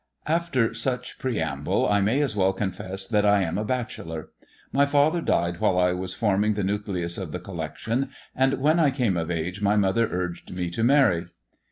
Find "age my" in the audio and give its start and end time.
9.29-9.75